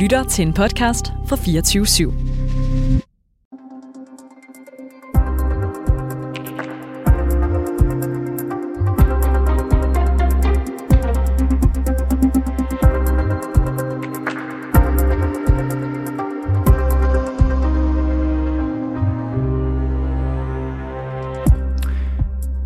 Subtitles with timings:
[0.00, 2.12] lytter til en podcast fra 24 /7.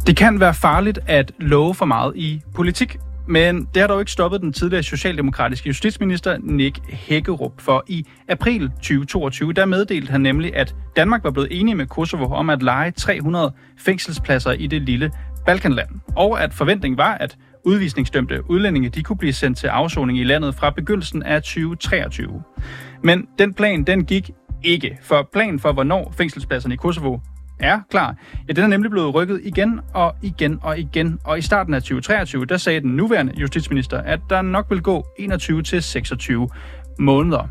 [0.07, 2.99] Det kan være farligt at love for meget i politik,
[3.29, 8.69] men det har dog ikke stoppet den tidligere socialdemokratiske justitsminister Nick Hækkerup, for i april
[8.69, 12.91] 2022, der meddelte han nemlig, at Danmark var blevet enige med Kosovo om at lege
[12.91, 15.11] 300 fængselspladser i det lille
[15.47, 20.25] Balkanland, og at forventningen var, at udvisningsdømte udlændinge de kunne blive sendt til afsoning i
[20.25, 22.43] landet fra begyndelsen af 2023.
[23.03, 24.31] Men den plan, den gik
[24.63, 27.19] ikke, for planen for, hvornår fængselspladserne i Kosovo
[27.65, 28.17] er klar,
[28.49, 31.19] ja, den er nemlig blevet rykket igen og igen og igen.
[31.25, 35.07] Og i starten af 2023, der sagde den nuværende justitsminister, at der nok vil gå
[35.19, 36.49] 21 til 26
[36.99, 37.49] måneder.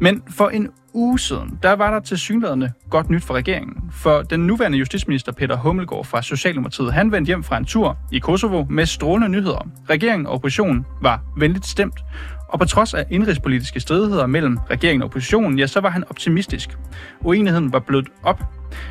[0.00, 3.90] Men for en uge siden, der var der til synlædende godt nyt for regeringen.
[3.92, 8.18] For den nuværende justitsminister Peter Hummelgaard fra Socialdemokratiet, han vendte hjem fra en tur i
[8.18, 9.68] Kosovo med strålende nyheder.
[9.90, 12.00] Regeringen og oppositionen var venligt stemt,
[12.48, 16.78] og på trods af indrigspolitiske stridigheder mellem regeringen og oppositionen, ja, så var han optimistisk.
[17.20, 18.42] Uenigheden var blødt op,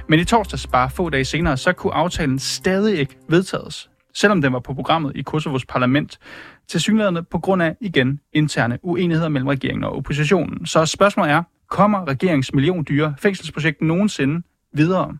[0.09, 4.53] men i torsdags, bare få dage senere, så kunne aftalen stadig ikke vedtages, selvom den
[4.53, 6.19] var på programmet i Kosovos parlament,
[6.67, 10.65] til synligheden på grund af, igen, interne uenigheder mellem regeringen og oppositionen.
[10.65, 14.41] Så spørgsmålet er, kommer regeringens milliondyre fængselsprojekt nogensinde
[14.73, 15.17] videre?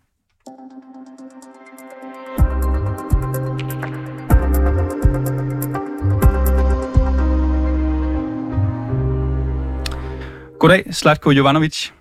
[10.60, 11.92] Goddag, Slatko Jovanovic.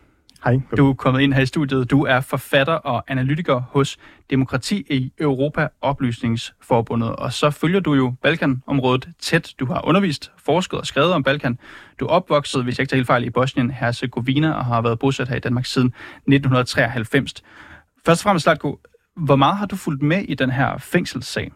[0.45, 0.61] Hej.
[0.77, 1.91] Du er kommet ind her i studiet.
[1.91, 3.99] Du er forfatter og analytiker hos
[4.31, 9.55] Demokrati i Europa Oplysningsforbundet, og så følger du jo Balkanområdet tæt.
[9.61, 11.59] Du har undervist, forsket og skrevet om Balkan.
[12.01, 15.29] Du er opvokset, hvis jeg ikke tager helt fejl, i Bosnien-Herzegovina og har været bosat
[15.29, 17.35] her i Danmark siden 1993.
[18.07, 18.81] Først og fremmest, Slatko,
[19.17, 21.53] hvor meget har du fulgt med i den her fængselssag?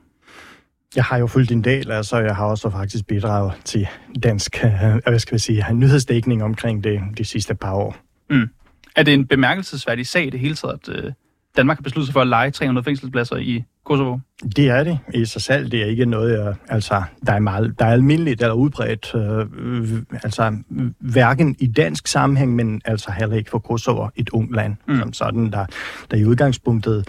[0.97, 3.89] Jeg har jo fulgt en del, altså jeg har også faktisk bidraget til
[4.23, 4.71] dansk, øh,
[5.07, 7.97] hvad skal vi sige, nyhedsdækning omkring det de sidste par år.
[8.31, 8.49] Mm.
[8.97, 11.13] Er det en bemærkelsesværdig sag i det hele taget, at øh,
[11.57, 14.19] Danmark har besluttet sig for at lege 300 fængselspladser i Kosovo?
[14.57, 15.71] Det er det i sig selv.
[15.71, 20.03] Det er ikke noget, jeg, altså, der, er meget, der er almindeligt eller udbredt, øh,
[20.23, 20.57] altså
[20.99, 24.99] hverken i dansk sammenhæng, men altså heller ikke for Kosovo, et ung land, mm.
[24.99, 25.67] som sådan, der,
[26.11, 27.09] der i udgangspunktet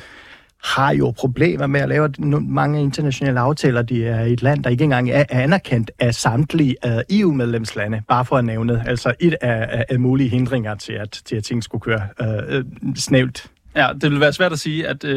[0.63, 2.09] har jo problemer med at lave
[2.41, 3.81] mange internationale aftaler.
[3.81, 8.25] De er et land, der ikke engang er anerkendt af samtlige øh, uh, EU-medlemslande, bare
[8.25, 8.83] for at nævne.
[8.87, 12.65] Altså et af, af mulige hindringer til, at, til at ting skulle køre øh, øh,
[12.81, 13.51] uh, snævt.
[13.75, 15.11] Ja, det vil være svært at sige, at uh,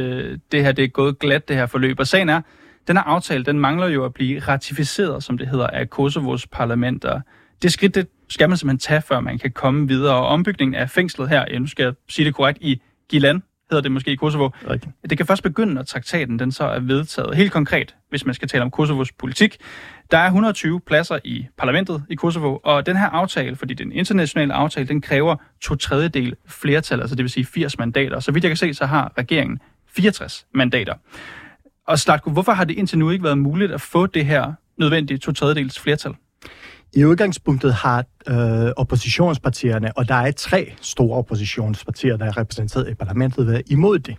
[0.53, 2.01] det her det er gået glat, det her forløb.
[2.01, 2.41] Og sagen er,
[2.89, 7.05] den her aftale, den mangler jo at blive ratificeret, som det hedder, af Kosovos parlament.
[7.05, 7.21] Og
[7.63, 10.15] det skridt, det skal man simpelthen tage, før man kan komme videre.
[10.15, 13.93] Og ombygningen af fængslet her, nu skal jeg sige det korrekt, i Gilan, hedder det
[13.93, 14.51] måske i Kosovo.
[14.71, 14.93] Rigtig.
[15.11, 17.37] Det kan først begynde, når traktaten den så er vedtaget.
[17.37, 19.57] Helt konkret, hvis man skal tale om Kosovos politik.
[20.11, 23.89] Der er 120 pladser i parlamentet i Kosovo, og den her aftale, fordi det er
[23.89, 28.21] en international aftale, den kræver to tredjedel flertal, altså det vil sige 80 mandater.
[28.21, 29.59] Så vidt jeg kan se, så har regeringen
[29.95, 30.95] 64 mandater.
[31.87, 35.19] Og Slatko, hvorfor har det indtil nu ikke været muligt at få det her nødvendige
[35.19, 36.15] to tredjedels flertal?
[36.95, 42.95] I udgangspunktet har øh, oppositionspartierne, og der er tre store oppositionspartier, der er repræsenteret i
[42.95, 44.17] parlamentet, været imod det.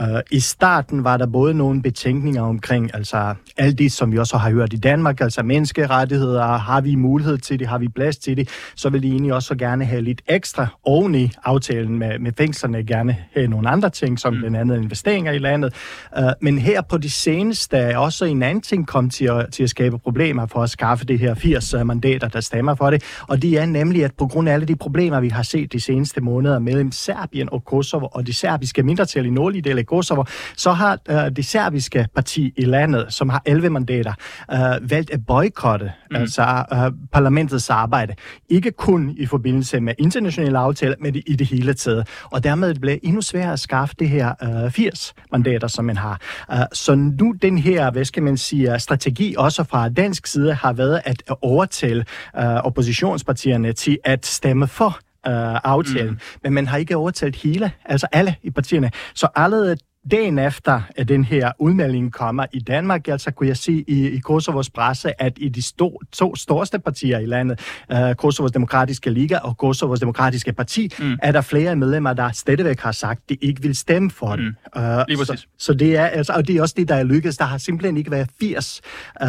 [0.00, 4.36] Uh, I starten var der både nogle betænkninger omkring altså alt det, som vi også
[4.36, 8.36] har hørt i Danmark, altså menneskerettigheder, har vi mulighed til det, har vi plads til
[8.36, 12.32] det, så vil de egentlig også gerne have lidt ekstra oven i aftalen med, med
[12.38, 14.38] fængslerne, gerne have nogle andre ting, som mm.
[14.38, 15.74] blandt andet investeringer i landet.
[16.18, 19.62] Uh, men her på de seneste er også en anden ting kom til at, til
[19.62, 23.33] at skabe problemer for at skaffe det her 80 mandater, der stemmer for det, og
[23.42, 26.20] det er nemlig, at på grund af alle de problemer, vi har set de seneste
[26.20, 30.24] måneder mellem Serbien og Kosovo, og de serbiske mindretal i nordlige del af Kosovo,
[30.56, 34.12] så har uh, det serbiske parti i landet, som har 11 mandater,
[34.52, 36.16] uh, valgt at boykotte mm.
[36.16, 36.78] altså, uh,
[37.12, 38.14] parlamentets arbejde.
[38.48, 42.08] Ikke kun i forbindelse med internationale aftaler, men i det hele taget.
[42.24, 45.96] Og dermed bliver det endnu sværere at skaffe det her uh, 80 mandater, som man
[45.96, 46.20] har.
[46.52, 50.72] Uh, så nu den her, hvad skal man sige, strategi også fra dansk side har
[50.72, 52.04] været at overtale
[52.38, 56.18] uh, oppositions regeringspartierne til at stemme for øh, aftalen, mm.
[56.42, 58.90] men man har ikke overtalt hele, altså alle i partierne.
[59.14, 59.76] Så alle
[60.10, 64.18] dagen efter, at den her udmelding kommer i Danmark, altså kunne jeg se i, i
[64.18, 67.60] Kosovos presse, at i de sto, to største partier i landet,
[67.92, 71.16] uh, Kosovos Demokratiske Liga og Kosovos Demokratiske Parti, mm.
[71.22, 74.54] er der flere medlemmer, der stadigvæk har sagt, at de ikke vil stemme for mm.
[74.76, 77.36] Uh, så, så det er altså, og det er også det, der er lykkedes.
[77.36, 78.80] Der har simpelthen ikke været 80,
[79.22, 79.26] uh,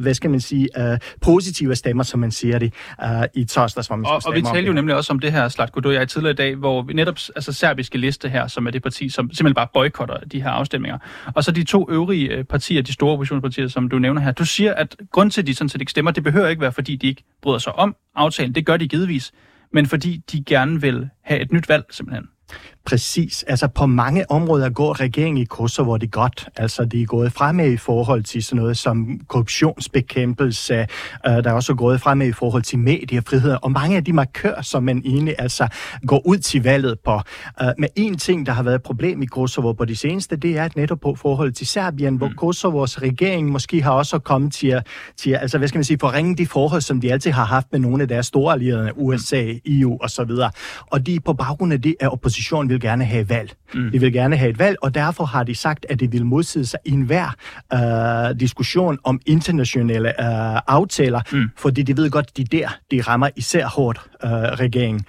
[0.00, 2.74] hvad skal man sige, uh, positive stemmer, som man siger det,
[3.04, 5.48] uh, i torsdags, hvor man og, og vi talte jo nemlig også om det her,
[5.48, 8.82] Slatko, jeg tidligere i dag, hvor vi netop, altså serbiske liste her, som er det
[8.82, 10.98] parti, som simpelthen bare boykotter de her afstemninger.
[11.34, 14.32] Og så de to øvrige øh, partier, de store oppositionspartier, som du nævner her.
[14.32, 16.72] Du siger, at grund til, at de sådan set ikke stemmer, det behøver ikke være,
[16.72, 18.54] fordi de ikke bryder sig om aftalen.
[18.54, 19.32] Det gør de givetvis.
[19.72, 22.28] Men fordi de gerne vil have et nyt valg, simpelthen.
[22.86, 23.42] Præcis.
[23.42, 26.48] Altså på mange områder går regeringen i Kosovo det godt.
[26.56, 30.86] Altså de er gået fremad i forhold til sådan noget som korruptionsbekæmpelse.
[31.28, 33.56] Uh, der er også gået fremad i forhold til mediefrihed.
[33.62, 35.68] Og mange af de markører, som man egentlig altså
[36.06, 37.14] går ud til valget på.
[37.14, 40.58] Uh, men en ting, der har været et problem i Kosovo på de seneste, det
[40.58, 42.34] er at netop på forhold til Serbien, hvor mm.
[42.34, 44.86] Kosovos regering måske har også kommet til at,
[45.16, 47.66] til at altså, hvad skal man sige, forringe de forhold, som de altid har haft
[47.72, 50.30] med nogle af deres store allierede, USA, EU osv.
[50.90, 52.33] Og de på baggrund af det er oppositionen
[52.68, 53.54] vil gerne have valg.
[53.74, 53.90] Mm.
[53.90, 56.66] De vil gerne have et valg, og derfor har de sagt, at de vil modside
[56.66, 57.34] sig enhver
[57.72, 61.50] øh, diskussion om internationale øh, aftaler, mm.
[61.56, 65.04] fordi de ved godt, at de der, de rammer især hårdt øh, regeringen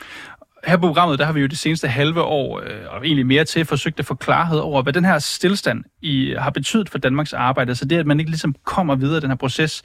[0.67, 3.43] her på programmet, der har vi jo det seneste halve år, øh, og egentlig mere
[3.43, 7.33] til, forsøgt at få klarhed over, hvad den her stillstand i, har betydet for Danmarks
[7.33, 7.75] arbejde.
[7.75, 9.83] Så det, at man ikke ligesom kommer videre i den her proces,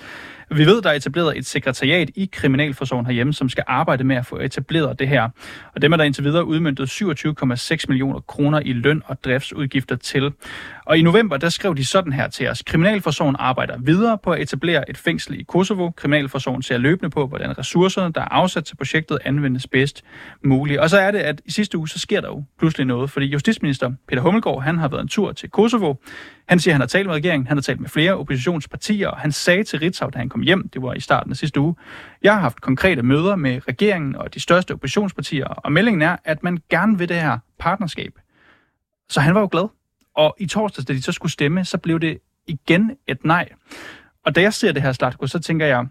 [0.57, 4.27] vi ved, der er etableret et sekretariat i Kriminalforsorgen herhjemme, som skal arbejde med at
[4.27, 5.29] få etableret det her.
[5.75, 10.33] Og dem er der indtil videre udmyndtet 27,6 millioner kroner i løn og driftsudgifter til.
[10.87, 12.63] Og i november, der skrev de sådan her til os.
[12.63, 15.91] Kriminalforsorgen arbejder videre på at etablere et fængsel i Kosovo.
[15.91, 20.03] Kriminalforsorgen ser løbende på, hvordan ressourcerne, der er afsat til projektet, anvendes bedst
[20.45, 20.81] muligt.
[20.81, 23.27] Og så er det, at i sidste uge, så sker der jo pludselig noget, fordi
[23.27, 25.95] justitsminister Peter Hummelgaard, han har været en tur til Kosovo.
[26.49, 29.19] Han siger, at han har talt med regeringen, han har talt med flere oppositionspartier, og
[29.19, 31.75] han sagde til Ritzau, da han kom hjem, det var i starten af sidste uge,
[32.23, 36.43] jeg har haft konkrete møder med regeringen og de største oppositionspartier, og meldingen er, at
[36.43, 38.13] man gerne vil det her partnerskab.
[39.09, 39.69] Så han var jo glad.
[40.15, 43.49] Og i torsdags, da de så skulle stemme, så blev det igen et nej.
[44.27, 45.87] Og da jeg ser det her, Slatko, så tænker jeg,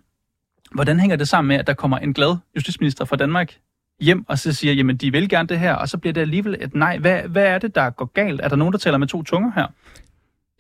[0.72, 3.54] hvordan hænger det sammen med, at der kommer en glad justitsminister fra Danmark
[4.02, 6.58] hjem, og så siger, jamen de vil gerne det her, og så bliver det alligevel
[6.60, 6.98] et nej.
[6.98, 8.42] Hvad, hvad er det, der går galt?
[8.42, 9.68] Er der nogen, der taler med to tunger her?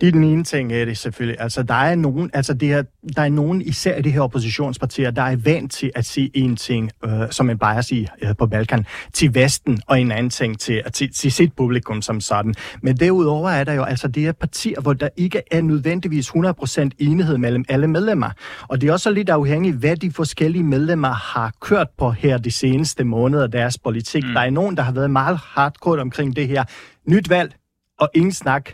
[0.02, 1.42] Det er den ene ting af det selvfølgelig.
[1.42, 2.84] Altså, der er nogen, altså det her,
[3.16, 6.56] der er nogen, især i de her oppositionspartier, der er vant til at sige en
[6.56, 10.60] ting, øh, som man bare siger øh, på Balkan, til Vesten, og en anden ting
[10.60, 12.54] til, til, til sit publikum som sådan.
[12.82, 16.90] Men derudover er der jo altså de her partier, hvor der ikke er nødvendigvis 100%
[17.00, 18.30] enighed mellem alle medlemmer.
[18.68, 22.52] Og det er også lidt afhængigt, hvad de forskellige medlemmer har kørt på her de
[22.52, 24.24] seneste måneder deres politik.
[24.24, 24.34] Mm.
[24.34, 26.64] Der er nogen, der har været meget hardcore omkring det her.
[27.08, 27.56] Nyt valg
[28.00, 28.70] og ingen snak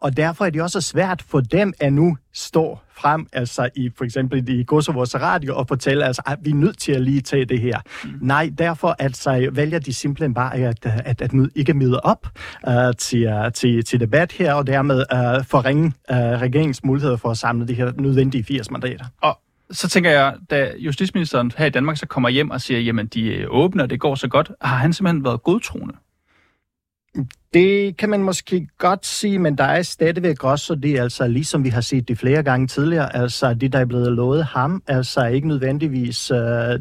[0.00, 4.04] og derfor er det også svært for dem at nu stå frem, altså i for
[4.04, 7.44] eksempel i Kosovos radio, og fortælle, altså, at vi er nødt til at lige tage
[7.44, 7.78] det her.
[8.04, 8.10] Mm.
[8.20, 12.26] Nej, derfor altså, vælger de simpelthen bare at, at, at ikke møde op
[12.66, 17.30] uh, til, uh, til, til debat her, og dermed uh, forringe uh, regeringens muligheder for
[17.30, 19.04] at samle de her nødvendige 80 mandater.
[19.22, 19.38] Og
[19.70, 23.42] så tænker jeg, da justitsministeren her i Danmark så kommer hjem og siger, jamen de
[23.42, 25.94] er åbne, og det går så godt, har han simpelthen været godtroende?
[27.54, 31.68] Det kan man måske godt sige, men der er stadigvæk også det, altså ligesom vi
[31.68, 35.48] har set det flere gange tidligere, altså det, der er blevet lovet ham, altså ikke
[35.48, 36.38] nødvendigvis uh,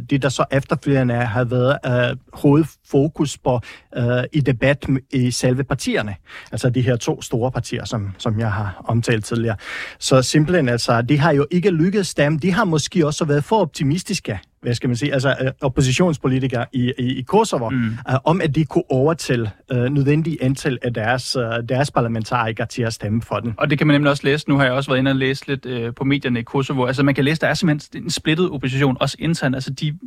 [0.10, 3.60] det, der så efterfølgende har været uh, hovedfokus på
[3.98, 6.16] uh, i debat i selve partierne.
[6.52, 9.56] Altså de her to store partier, som, som jeg har omtalt tidligere.
[10.00, 12.40] Så simpelthen, altså, de har jo ikke lykkedes dem.
[12.40, 17.20] De har måske også været for optimistiske hvad skal man sige, altså oppositionspolitikere i, i,
[17.20, 17.98] i Kosovo, mm.
[18.10, 22.82] uh, om at de kunne overtælle uh, nødvendige antal af deres, uh, deres parlamentarikere til
[22.82, 23.54] at stemme for den.
[23.58, 24.50] Og det kan man nemlig også læse.
[24.50, 26.86] Nu har jeg også været inde og læse lidt uh, på medierne i Kosovo.
[26.86, 29.56] Altså man kan læse, der er simpelthen en splittet opposition, også internt.
[29.56, 29.98] Altså de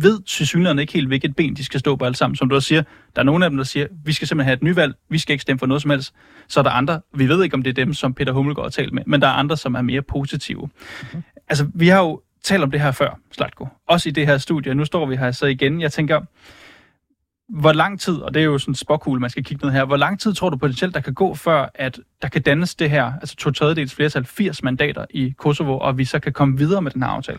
[0.00, 2.36] ved til synligheden ikke helt, hvilket ben de skal stå på alle sammen.
[2.36, 2.82] Som du også siger,
[3.16, 5.32] der er nogle af dem, der siger, vi skal simpelthen have et nyvalg, vi skal
[5.32, 6.14] ikke stemme for noget som helst.
[6.48, 8.70] Så er der andre, vi ved ikke, om det er dem, som Peter Hummelgaard har
[8.70, 10.68] talt med, men der er andre, som er mere positive.
[11.08, 11.22] Okay.
[11.48, 13.68] Altså, vi har jo talt om det her før, Slatko.
[13.88, 14.74] Også i det her studie.
[14.74, 15.80] Nu står vi her så igen.
[15.80, 16.20] Jeg tænker,
[17.48, 19.84] hvor lang tid, og det er jo sådan en spåkugle, man skal kigge ned her,
[19.84, 22.90] hvor lang tid tror du potentielt, der kan gå, før at der kan dannes det
[22.90, 26.82] her, altså to tredjedels flertal, 80 mandater i Kosovo, og vi så kan komme videre
[26.82, 27.38] med den her aftale?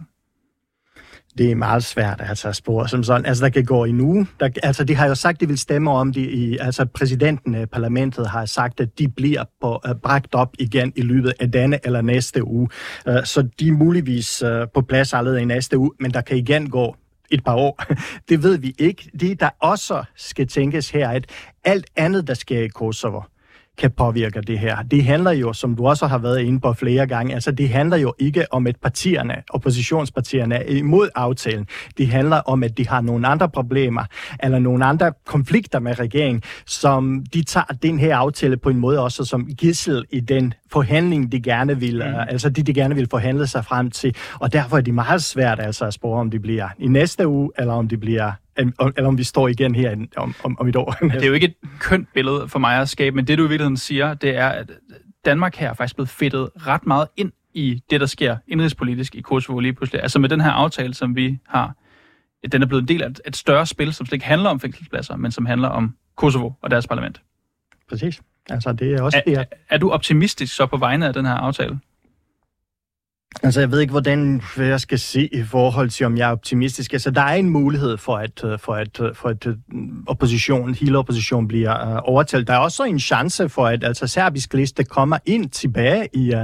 [1.37, 3.25] det er meget svært altså, at spore som sådan.
[3.25, 4.27] Altså, der kan gå i nu.
[4.39, 6.21] Der, altså, de har jo sagt, de vil stemme om det.
[6.21, 10.93] I, altså, præsidenten af parlamentet har sagt, at de bliver på, uh, bragt op igen
[10.95, 12.69] i løbet af denne eller næste uge.
[13.07, 16.37] Uh, så de er muligvis uh, på plads allerede i næste uge, men der kan
[16.37, 16.95] igen gå
[17.31, 17.83] et par år.
[18.29, 19.09] Det ved vi ikke.
[19.19, 21.25] Det, der også skal tænkes her, at
[21.63, 23.21] alt andet, der sker i Kosovo,
[23.79, 24.83] kan påvirke det her.
[24.83, 27.97] Det handler jo, som du også har været inde på flere gange, altså det handler
[27.97, 31.67] jo ikke om, at partierne, oppositionspartierne er imod aftalen.
[31.97, 34.03] Det handler om, at de har nogle andre problemer,
[34.43, 39.03] eller nogle andre konflikter med regeringen, som de tager den her aftale på en måde
[39.03, 42.13] også som gissel i den forhandling, de gerne vil, mm.
[42.13, 44.15] uh, altså de, de gerne vil forhandle sig frem til.
[44.39, 47.51] Og derfor er det meget svært altså at spore, om det bliver i næste uge,
[47.57, 50.91] eller om det bliver eller om vi står igen her om, om, om et år.
[51.01, 53.47] det er jo ikke et kønt billede for mig at skabe, men det du i
[53.47, 54.71] virkeligheden siger, det er, at
[55.25, 59.21] Danmark her er faktisk blevet fedtet ret meget ind i det, der sker indrigspolitisk i
[59.21, 60.01] Kosovo lige pludselig.
[60.01, 61.75] Altså med den her aftale, som vi har,
[62.51, 65.15] den er blevet en del af et større spil, som slet ikke handler om fængselspladser,
[65.15, 67.21] men som handler om Kosovo og deres parlament.
[67.89, 68.21] Præcis.
[68.49, 71.25] Altså, det er også er, det, er, er du optimistisk så på vegne af den
[71.25, 71.79] her aftale?
[73.43, 76.93] Altså, jeg ved ikke, hvordan jeg skal se i forhold til, om jeg er optimistisk.
[76.93, 79.55] Altså, der er en mulighed for, at, øh, for at, øh, for at øh,
[80.07, 82.47] oppositionen, hele oppositionen bliver uh, overtalt.
[82.47, 86.41] Der er også en chance for, at altså, serbisk liste kommer ind tilbage i, uh,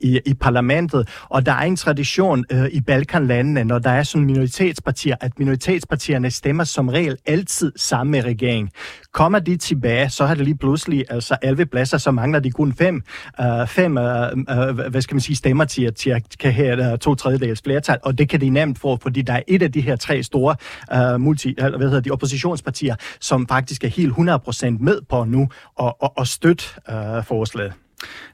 [0.00, 1.08] i, i parlamentet.
[1.28, 6.30] Og der er en tradition uh, i Balkanlandene, når der er sådan minoritetspartier, at minoritetspartierne
[6.30, 8.70] stemmer som regel altid sammen med regeringen.
[9.12, 12.72] Kommer de tilbage, så har det lige pludselig altså 11 pladser, så mangler de kun
[12.72, 13.02] fem,
[13.38, 17.14] uh, fem uh, uh, hvad skal man sige, stemmer til, til at kan have to
[17.14, 19.96] tredjedels flertal, og det kan de nemt få, fordi der er et af de her
[19.96, 20.56] tre store
[20.94, 25.48] uh, multi, eller hvad hedder de, oppositionspartier, som faktisk er helt 100% med på nu
[25.76, 27.72] og, og, og støtte uh, forslaget.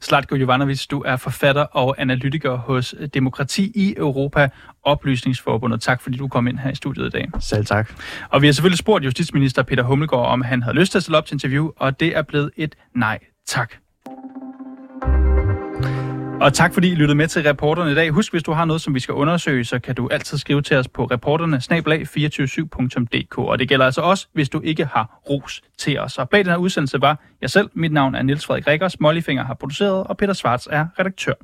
[0.00, 4.48] Slatko Jovanovic, du er forfatter og analytiker hos Demokrati i Europa
[4.82, 5.80] Oplysningsforbundet.
[5.80, 7.28] Tak fordi du kom ind her i studiet i dag.
[7.40, 7.92] Selv tak.
[8.30, 11.18] Og vi har selvfølgelig spurgt justitsminister Peter Hummelgaard, om han havde lyst til at stille
[11.18, 13.72] op til interview, og det er blevet et nej tak.
[16.42, 18.10] Og tak fordi I lyttede med til reporterne i dag.
[18.10, 20.76] Husk, hvis du har noget, som vi skal undersøge, så kan du altid skrive til
[20.76, 25.98] os på reporterne 247dk Og det gælder altså også, hvis du ikke har ros til
[25.98, 26.18] os.
[26.18, 27.70] Og bag den her udsendelse var jeg selv.
[27.74, 29.00] Mit navn er Niels Frederik Rikkers.
[29.00, 31.34] Mollyfinger har produceret, og Peter Svarts er redaktør.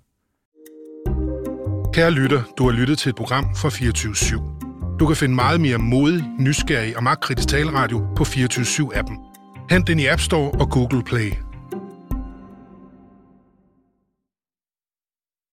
[1.93, 4.97] Kære lytter, du har lyttet til et program fra 24 /7.
[5.01, 9.19] Du kan finde meget mere modig, nysgerrig og magtkritisk taleradio på 24 7 appen
[9.71, 11.48] Hent den i App Store og Google Play.